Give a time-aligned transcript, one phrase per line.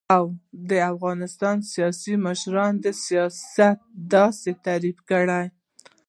[0.09, 0.13] و:
[0.69, 2.73] د افغانستان سیاسی مشران
[3.05, 3.77] سیاست
[4.13, 5.43] داسی تعریف کړی